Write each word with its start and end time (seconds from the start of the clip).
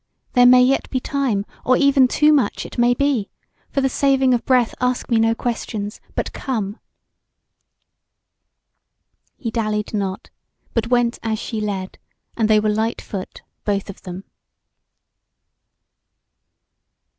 there 0.33 0.47
may 0.47 0.63
yet 0.63 0.89
be 0.89 0.99
time, 0.99 1.45
or 1.63 1.77
even 1.77 2.07
too 2.07 2.33
much, 2.33 2.65
it 2.65 2.79
may 2.79 2.95
be. 2.95 3.29
For 3.69 3.81
the 3.81 3.87
saving 3.87 4.33
of 4.33 4.43
breath 4.47 4.73
ask 4.81 5.11
me 5.11 5.19
no 5.19 5.35
questions, 5.35 6.01
but 6.15 6.33
come!" 6.33 6.79
He 9.37 9.51
dallied 9.51 9.93
not, 9.93 10.31
but 10.73 10.87
went 10.87 11.19
as 11.21 11.37
she 11.37 11.61
led, 11.61 11.99
and 12.35 12.49
they 12.49 12.59
were 12.59 12.67
lightfoot, 12.67 13.43
both 13.63 13.91
of 13.91 14.01
them. 14.01 14.23